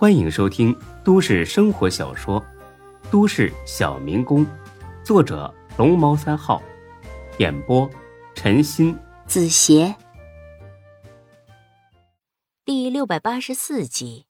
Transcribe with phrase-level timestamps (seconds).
[0.00, 0.74] 欢迎收听
[1.04, 2.40] 都市生活小说
[3.10, 4.46] 《都市小民工》，
[5.04, 6.62] 作者龙猫三号，
[7.36, 7.86] 演播
[8.34, 9.94] 陈鑫、子邪，
[12.64, 14.24] 第六百八十四集。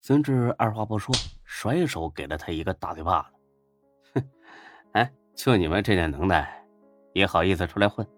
[0.00, 1.14] 孙志二话不说，
[1.44, 3.28] 甩手给了他一个大嘴巴子。
[4.14, 4.24] 哼，
[4.92, 6.64] 哎，就你们这点能耐，
[7.12, 8.08] 也好意思出来混？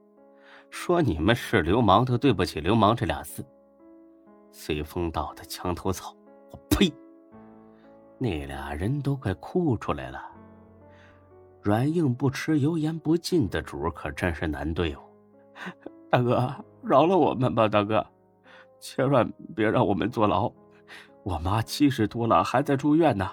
[0.70, 3.44] 说你们是流氓，都对不起“流氓”这俩字。
[4.52, 6.14] 随风倒的墙头草。
[8.22, 10.22] 那俩人都快哭出来了。
[11.62, 15.00] 软硬不吃、油盐不进的主可真是难对付。
[16.10, 18.06] 大哥，饶了我们吧，大哥，
[18.78, 20.52] 千万别让我们坐牢。
[21.22, 23.26] 我妈七十多了，还在住院呢。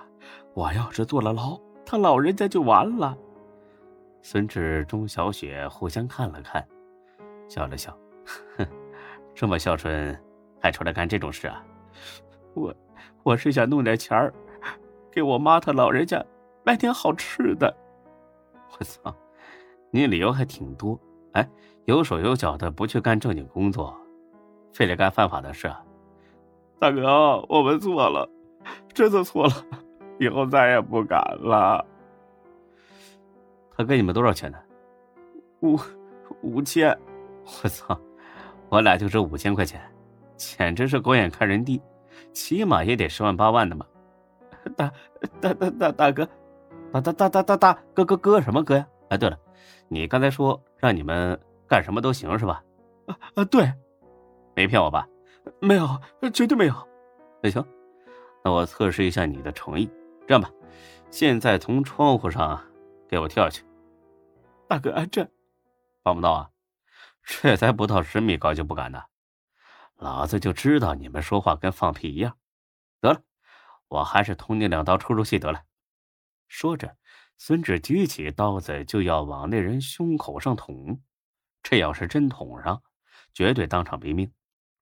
[0.53, 3.17] 我要是坐了牢，她老人家就完了。
[4.21, 6.65] 孙志、钟小雪互相看了看，
[7.49, 7.93] 笑了笑，
[8.55, 8.65] 哼，
[9.35, 10.17] 这么孝顺，
[10.61, 11.61] 还出来干这种事啊？
[12.53, 12.73] 我。
[13.23, 14.33] 我是想弄点钱儿，
[15.17, 16.23] 给我妈她老人家
[16.63, 17.75] 买点好吃的。
[18.69, 19.15] 我操，
[19.89, 20.99] 你理由还挺多。
[21.31, 21.49] 哎，
[21.85, 23.99] 有手有脚的不去干正经工作，
[24.75, 25.73] 非得干犯法的事？
[26.77, 28.29] 大哥，我们错了，
[28.93, 29.53] 真的错了，
[30.19, 31.83] 以后再也不敢了。
[33.75, 34.59] 他给你们多少钱呢？
[35.61, 35.79] 五
[36.43, 36.95] 五千。
[37.63, 37.99] 我操，
[38.69, 39.81] 我俩就值五千块钱，
[40.35, 41.81] 简直是狗眼看人低。
[42.33, 43.83] 起码也得十万八万的嘛，
[44.75, 44.91] 大
[45.39, 46.27] 大大大大哥，
[46.91, 48.87] 大大大大大大哥哥哥什么哥呀？
[49.09, 49.39] 哎，对了，
[49.87, 52.63] 你刚才说让你们干什么都行是吧？
[53.07, 53.71] 啊啊，对，
[54.55, 55.07] 没骗我吧？
[55.61, 55.87] 没有，
[56.33, 56.73] 绝对没有。
[57.41, 57.65] 那行，
[58.43, 59.89] 那我测试一下你的诚意。
[60.27, 60.49] 这样吧，
[61.09, 62.61] 现在从窗户上
[63.07, 63.63] 给我跳下去。
[64.67, 65.25] 大哥，这
[66.03, 66.49] 办不到啊，
[67.23, 69.01] 这才不到十米高就不敢呢。
[69.95, 72.35] 老子就知道你们说话跟放屁一样。
[72.99, 73.21] 得了，
[73.89, 75.63] 我还是捅你两刀出出气得了。
[76.47, 76.97] 说着，
[77.37, 81.01] 孙志举起刀子就要往那人胸口上捅。
[81.63, 82.81] 这要是真捅上，
[83.33, 84.33] 绝对当场毙命，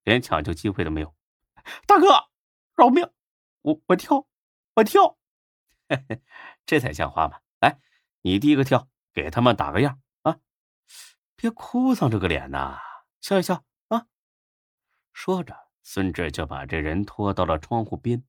[0.04, 1.14] 连抢救机会都没有。
[1.86, 2.28] 大哥，
[2.76, 3.10] 饶命！
[3.62, 4.28] 我我跳，
[4.74, 5.18] 我跳，
[6.64, 7.40] 这才像话嘛！
[7.60, 7.80] 来，
[8.22, 10.38] 你第一个跳，给他们打个样啊！
[11.34, 12.78] 别哭丧着个脸呐，
[13.20, 14.06] 笑一笑啊。
[15.12, 18.24] 说着，孙志就把这人拖到了窗户边。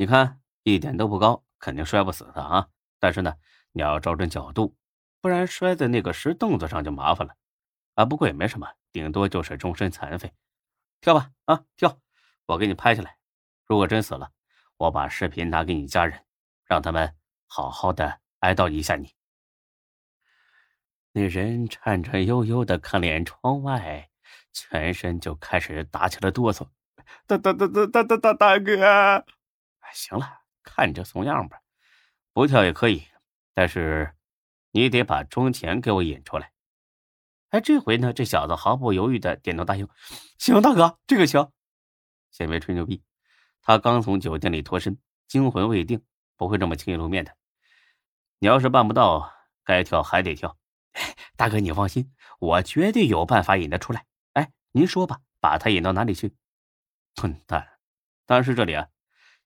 [0.00, 2.68] 你看，一点都不高，肯定摔不死他啊！
[2.98, 3.34] 但是呢，
[3.72, 4.74] 你要找准角度，
[5.20, 7.36] 不然摔在那个石凳子上就麻烦了。
[7.96, 10.32] 啊，不过也没什么，顶多就是终身残废。
[11.02, 11.98] 跳吧，啊，跳！
[12.46, 13.18] 我给你拍下来。
[13.66, 14.30] 如果真死了，
[14.78, 16.24] 我把视频拿给你家人，
[16.64, 17.14] 让他们
[17.46, 19.14] 好好的哀悼一下你。
[21.12, 24.08] 那人颤颤悠悠的看了眼窗外。
[24.54, 26.66] 全身就开始打起了哆嗦，
[27.26, 29.26] 大大大大大大大大哥，
[29.92, 31.60] 行了，看你这怂样吧，
[32.32, 33.06] 不跳也可以，
[33.54, 34.14] 但是
[34.70, 36.52] 你得把庄钱给我引出来。
[37.50, 39.88] 哎，这回呢，这小子毫不犹豫的点头答应，
[40.38, 41.52] 行，大哥，这个行。
[42.30, 43.02] 先别吹牛逼，
[43.60, 46.04] 他刚从酒店里脱身，惊魂未定，
[46.36, 47.36] 不会这么轻易露面的。
[48.38, 49.32] 你要是办不到，
[49.64, 50.56] 该跳还得跳。
[51.36, 54.06] 大哥，你放心，我绝对有办法引他出来。
[54.34, 56.36] 哎您说吧，把他引到哪里去？
[57.16, 57.68] 混蛋！
[58.26, 58.86] 当时这里啊，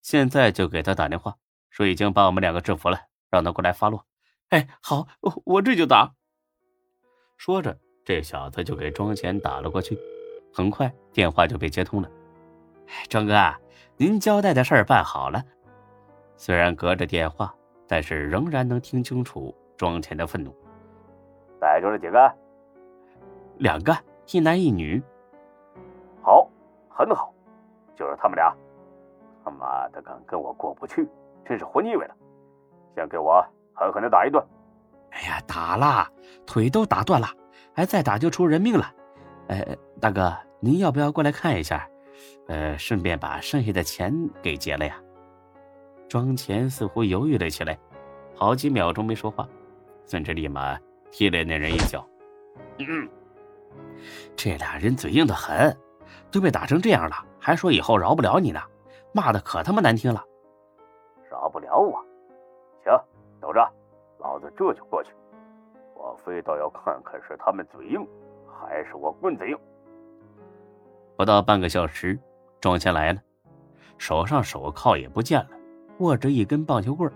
[0.05, 1.35] 现在就给他打电话，
[1.71, 2.99] 说已经把我们两个制服了，
[3.31, 4.05] 让他过来发落。
[4.51, 5.09] 哎，好，
[5.47, 6.13] 我这就打。
[7.39, 9.99] 说着，这小子就给庄钱打了过去。
[10.53, 12.11] 很快，电话就被接通了。
[13.09, 13.35] 庄哥，
[13.97, 15.43] 您交代的事儿办好了。
[16.37, 17.55] 虽然隔着电话，
[17.89, 20.55] 但是仍然能听清楚庄钱的愤怒。
[21.59, 22.31] 逮住了几个？
[23.57, 23.97] 两个，
[24.31, 25.03] 一男一女。
[26.21, 26.47] 好，
[26.91, 27.33] 很好，
[27.97, 28.55] 就是他们俩，
[29.45, 31.07] 他妈的敢跟我过不去，
[31.45, 32.15] 真是活腻歪了。
[32.95, 33.45] 先给我
[33.75, 34.43] 狠狠的打一顿。
[35.11, 36.09] 哎呀，打了，
[36.47, 37.29] 腿都打断了，
[37.75, 38.91] 还，再打就出人命了。
[39.49, 41.87] 哎，大哥，您要不要过来看一下？
[42.49, 44.13] 呃，顺便把剩下的钱
[44.43, 44.97] 给结了呀。
[46.09, 47.79] 庄钱似乎犹豫了起来，
[48.35, 49.47] 好几秒钟没说话。
[50.07, 50.79] 孙志立马
[51.11, 52.07] 踢了那人一脚。
[52.79, 53.09] 嗯，
[54.37, 55.77] 这俩人嘴硬的很。
[56.31, 58.61] 都被打成这样了，还说以后饶不了你呢，
[59.15, 60.23] 骂的可他妈难听了。
[61.31, 62.05] 杀不了我，
[62.85, 62.93] 行，
[63.41, 63.73] 等着，
[64.19, 65.13] 老子这就过去。
[65.95, 68.05] 我非倒要看看是他们嘴硬，
[68.45, 69.57] 还是我棍子硬。
[71.17, 72.19] 不到半个小时，
[72.61, 73.23] 庄钱来了，
[73.99, 75.51] 手上手铐也不见了，
[75.99, 77.11] 握着一根棒球棍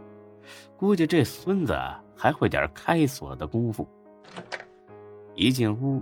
[0.77, 1.77] 估计这孙子
[2.17, 3.87] 还会点开锁的功夫。
[5.35, 6.01] 一进屋，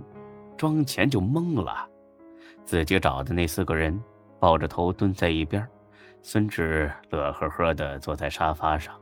[0.55, 1.89] 庄钱就懵了。
[2.63, 3.99] 自己找的那四个人，
[4.39, 5.67] 抱着头蹲在一边，
[6.29, 8.93] 孙志乐呵呵的坐在沙发上。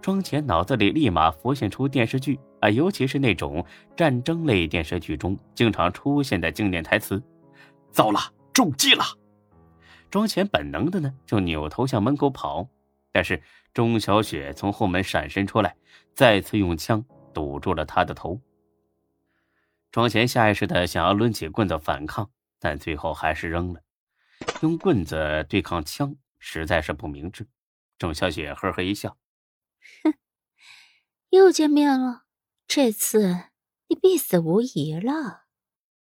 [0.00, 3.64] 庄前脑子里立马浮现出电视剧啊，尤其是那种
[3.96, 7.22] 战争类电视剧中经常出现的经典台词
[7.92, 8.18] ：“糟了，
[8.52, 9.04] 中计了！”
[10.10, 12.66] 庄前本能的呢就扭头向门口跑，
[13.12, 13.40] 但是
[13.72, 15.76] 钟小雪从后门闪身出来，
[16.12, 18.40] 再次用枪堵住了他的头。
[19.92, 22.28] 庄前下意识的想要抡起棍子反抗，
[22.58, 23.80] 但最后还是扔了。
[24.62, 27.46] 用棍子对抗枪实在是不明智。
[27.96, 29.16] 郑小雪呵呵一笑。
[30.02, 30.14] 哼，
[31.30, 32.24] 又见面了，
[32.66, 33.50] 这次
[33.86, 35.44] 你必死无疑了。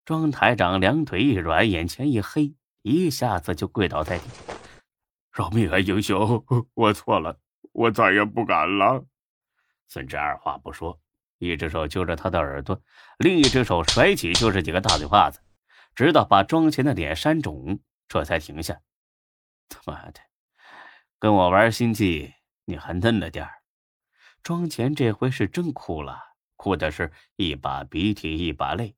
[0.06, 4.24] 庄台长两腿一软，眼前一黑，一下子就跪倒在地。
[5.34, 6.46] 饶命啊，英雄！
[6.76, 7.38] 我错了，
[7.74, 9.06] 我再也不敢了。
[9.90, 10.98] 孙志二话不说，
[11.40, 12.82] 一只手揪着他的耳朵，
[13.18, 15.42] 另一只手甩起就是几个大嘴巴子，
[15.94, 18.82] 直到把庄前的脸扇肿，这才停下。
[19.72, 20.20] 他 妈的，
[21.18, 22.34] 跟我玩心计，
[22.66, 23.64] 你还嫩了点儿。
[24.44, 26.20] 庄前这回是真哭了，
[26.58, 28.98] 哭的是一把鼻涕一把泪。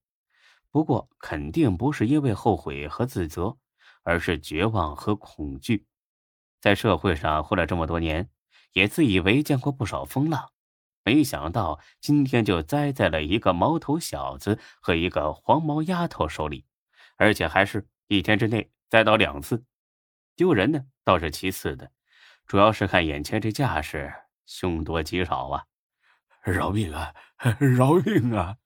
[0.71, 3.57] 不过肯定不是因为后悔和自责，
[4.01, 5.85] 而是绝望和恐惧。
[6.59, 8.29] 在社会上混了这么多年，
[8.71, 10.51] 也自以为见过不少风浪，
[11.03, 16.65] 没想到今天就栽在了一个毛头小子和一个黄毛丫头手里，
[17.17, 19.63] 而且还是一天之内栽倒两次。
[20.35, 21.91] 丢人呢倒是其次的，
[22.45, 24.13] 主要是看眼前这架势。
[24.45, 25.65] 凶多吉少啊！
[26.41, 27.15] 饶命啊！
[27.59, 28.57] 饶命啊！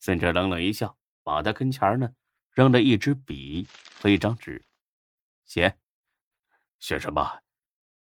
[0.00, 2.14] 孙哲冷冷一笑，往他跟前呢
[2.52, 3.68] 扔了一支笔
[4.00, 4.64] 和一张纸，
[5.44, 5.76] 写
[6.78, 7.42] 写什么？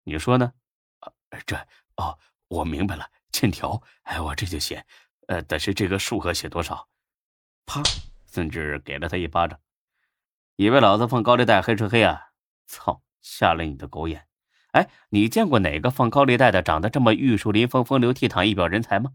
[0.04, 0.52] 你说呢？
[1.46, 1.56] 这
[1.96, 3.82] 哦，我明白了，欠条。
[4.02, 4.84] 哎，我这就写。
[5.28, 6.86] 呃，但是这个数额写多少？
[7.64, 7.82] 啪！
[8.26, 9.58] 孙志给了他一巴掌。
[10.56, 12.29] 以为老子放高利贷黑吃黑啊？
[12.70, 13.02] 操！
[13.20, 14.26] 瞎了你的狗眼！
[14.72, 19.12] 哎，你见过哪个放高利贷的长得这么玉树临风、风流倜傥、一表人才吗？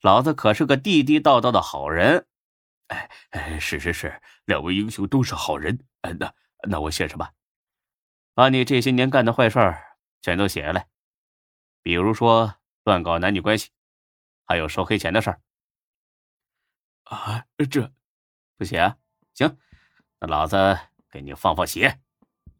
[0.00, 2.26] 老子可是个地地道道的好人。
[2.86, 5.84] 哎哎，是是是，两位英雄都是好人。
[6.18, 6.32] 那
[6.68, 7.28] 那我写什么？
[8.34, 9.58] 把你这些年干的坏事
[10.22, 10.88] 全都写下来，
[11.82, 12.54] 比如说
[12.84, 13.70] 乱搞男女关系，
[14.46, 15.40] 还有收黑钱的事儿。
[17.04, 17.92] 啊，这
[18.56, 18.96] 不写？
[19.34, 19.58] 行，
[20.20, 20.78] 那老子
[21.10, 22.00] 给你放放血。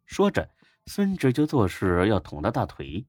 [0.06, 0.48] 说着。
[0.86, 3.02] 孙志就做事要捅他大腿，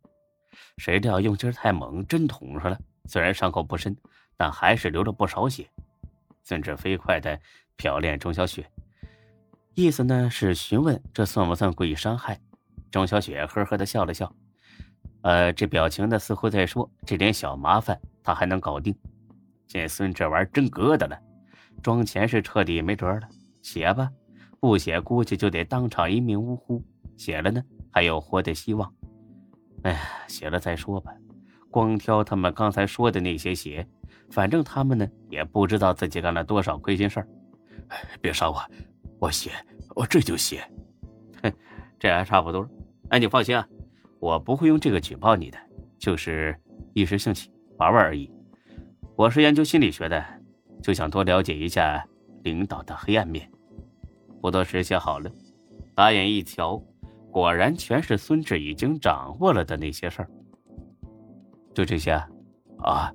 [0.77, 2.79] 谁料用劲太猛，真捅上了。
[3.03, 3.93] 虽然伤口不深，
[4.37, 5.69] 但还是流了不少血。
[6.45, 7.37] 孙志飞快的
[7.77, 8.65] 瞟练钟小雪，
[9.73, 12.39] 意思呢是询问这算不算故意伤害。
[12.89, 14.33] 钟小雪呵呵的笑了笑，
[15.23, 18.95] 呃，这表情呢似乎在说这点小麻烦他还能搞定。
[19.67, 21.19] 见孙志玩真疙瘩了，
[21.83, 23.27] 庄前是彻底没辙了，
[23.61, 24.09] 写吧，
[24.59, 26.83] 不写估计就得当场一命呜呼。
[27.17, 28.93] 写了呢，还有活的希望。
[29.83, 31.13] 哎呀，写了再说吧。
[31.71, 33.85] 光挑他们刚才说的那些写，
[34.31, 37.27] 反正他们呢也不知道自己干了多少亏心事儿。
[38.21, 38.61] 别杀我，
[39.19, 39.51] 我写，
[39.95, 40.63] 我这就写。
[41.43, 41.53] 哼，
[41.99, 42.67] 这还差不多。
[43.09, 43.67] 哎，你放心啊，
[44.19, 45.57] 我不会用这个举报你的，
[45.99, 46.57] 就是
[46.93, 48.31] 一时兴起玩玩而已。
[49.15, 50.25] 我是研究心理学的，
[50.81, 52.05] 就想多了解一下
[52.43, 53.49] 领导的黑暗面。
[54.45, 55.31] 不多时，写好了，
[55.95, 56.79] 打眼一瞧。
[57.31, 60.29] 果然全是孙志已经掌握了的那些事儿，
[61.73, 62.11] 就这些，
[62.77, 63.11] 啊，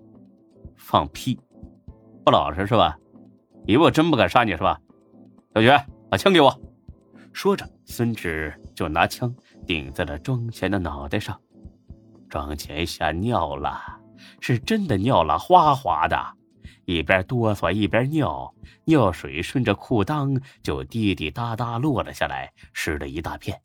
[0.75, 1.39] 放屁，
[2.25, 2.99] 不老实是吧？
[3.65, 4.81] 以为我真不敢杀你是吧？
[5.55, 6.61] 小雪，把枪给我！
[7.33, 9.33] 说着，孙志就拿枪
[9.65, 11.41] 顶在了庄前的脑袋上。
[12.29, 13.81] 庄前吓尿了，
[14.41, 16.17] 是真的尿了，哗哗的，
[16.91, 18.53] 一边哆嗦一边尿，
[18.85, 23.63] 尿水顺着裤裆就滴滴答答落了下来，湿了一大片。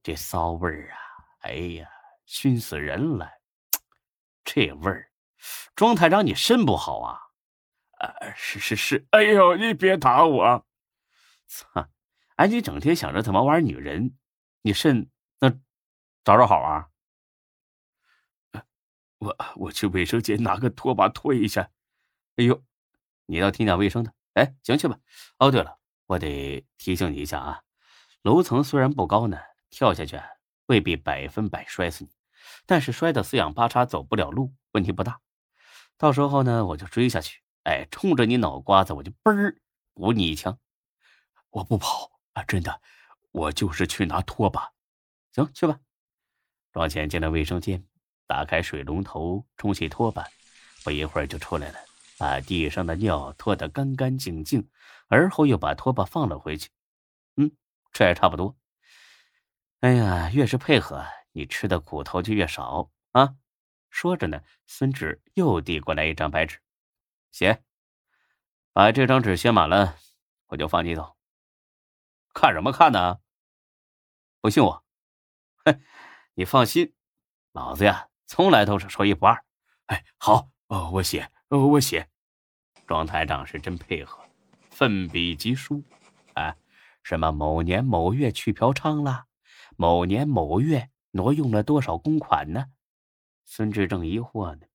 [0.00, 0.96] 这骚味儿啊！
[1.40, 1.88] 哎呀，
[2.24, 3.28] 熏死人了！
[4.44, 5.10] 这味儿，
[5.74, 7.18] 庄台长，你肾不好啊？
[7.98, 9.04] 啊，是是是！
[9.10, 10.64] 哎呦，你别打我！
[11.48, 11.88] 操！
[12.36, 14.16] 哎，你整天想着怎么玩女人，
[14.62, 15.10] 你肾
[15.40, 15.50] 那
[16.22, 16.88] 早着好啊？
[19.18, 21.68] 我我去卫生间拿个拖把拖一下。
[22.36, 22.62] 哎呦，
[23.26, 24.12] 你倒挺讲卫生的。
[24.34, 24.98] 哎，行去吧。
[25.38, 27.62] 哦，对了，我得提醒你一下啊，
[28.22, 29.38] 楼层虽然不高呢。
[29.68, 30.18] 跳下去
[30.66, 32.10] 未必百分百摔死你，
[32.64, 35.20] 但是摔得四仰八叉走不了路，问题不大。
[35.98, 39.60] 到时候呢，我就追下去，哎，冲着你脑瓜子我就嘣儿
[39.92, 40.58] 补你一枪。
[41.50, 42.80] 我不跑啊，真的，
[43.32, 44.72] 我就是去拿拖把。
[45.32, 45.78] 行，去吧。
[46.72, 47.84] 庄前进了卫生间，
[48.26, 50.24] 打开水龙头冲洗拖把，
[50.84, 51.78] 不一会儿就出来了，
[52.18, 54.68] 把地上的尿拖得干干净净，
[55.08, 56.70] 而后又把拖把放了回去。
[57.36, 57.50] 嗯，
[57.92, 58.56] 这还差不多。
[59.80, 63.36] 哎呀，越是配合，你吃的苦头就越少啊！
[63.90, 66.58] 说着呢，孙志又递过来一张白纸，
[67.30, 67.62] 写，
[68.72, 69.96] 把这张纸写满了，
[70.46, 71.16] 我就放你走。
[72.34, 73.20] 看什么看呢？
[74.40, 74.84] 不信我？
[75.64, 75.80] 哼，
[76.34, 76.94] 你放心，
[77.52, 79.44] 老子呀，从来都是说一不二。
[79.86, 82.08] 哎，好，哦，我写，我写。
[82.86, 84.22] 庄台长是真配合，
[84.70, 85.82] 奋笔疾书。
[86.34, 86.56] 啊，
[87.02, 89.26] 什么某年某月去嫖娼了？
[89.76, 92.66] 某年某月挪用了多少公款呢？
[93.44, 94.66] 孙志正疑惑呢，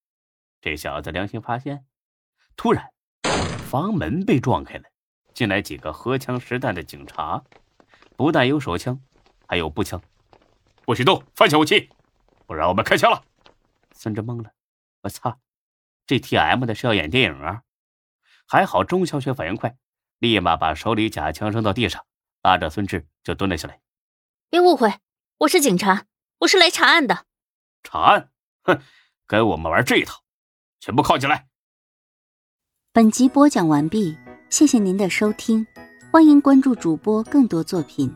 [0.61, 1.85] 这小子良心发现。
[2.55, 2.91] 突然，
[3.69, 4.83] 房门被撞开了。
[5.33, 7.43] 进来几个荷枪实弹的警察，
[8.15, 8.99] 不但有手枪，
[9.47, 10.01] 还有步枪。
[10.83, 11.89] 不许动，放下武器，
[12.45, 13.23] 不然我们开枪了。
[13.93, 14.51] 孙志懵了，
[15.03, 15.39] 我操，
[16.11, 17.61] 这 T M 的是要演电影啊？
[18.45, 19.77] 还好钟小雪反应快，
[20.19, 22.05] 立马把手里假枪扔到地上，
[22.43, 23.79] 拉着孙志就蹲了下来。
[24.49, 24.93] 别误会，
[25.37, 26.07] 我是警察，
[26.39, 27.27] 我是来查案的。
[27.81, 28.29] 查案？
[28.63, 28.81] 哼，
[29.25, 30.21] 跟我们玩这一套，
[30.81, 31.47] 全部铐起来。
[32.91, 34.17] 本集播讲完毕。
[34.49, 35.65] 谢谢您的收听，
[36.11, 38.13] 欢迎关注主播更多作品。